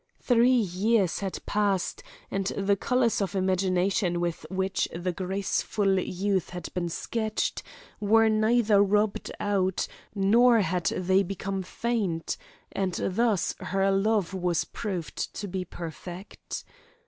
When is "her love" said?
13.59-14.33